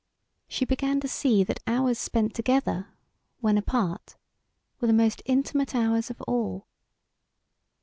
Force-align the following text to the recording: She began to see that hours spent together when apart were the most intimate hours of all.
She 0.47 0.65
began 0.65 0.99
to 1.01 1.07
see 1.07 1.43
that 1.43 1.59
hours 1.67 1.99
spent 1.99 2.33
together 2.33 2.87
when 3.39 3.55
apart 3.55 4.15
were 4.79 4.87
the 4.87 4.93
most 4.95 5.21
intimate 5.27 5.75
hours 5.75 6.09
of 6.09 6.19
all. 6.21 6.65